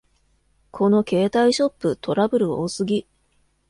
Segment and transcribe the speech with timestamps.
[0.71, 3.05] この携帯ショップ、トラブル多すぎ